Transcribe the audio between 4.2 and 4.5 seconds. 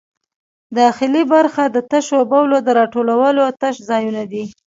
دي.